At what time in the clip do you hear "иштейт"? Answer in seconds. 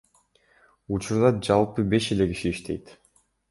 2.57-2.93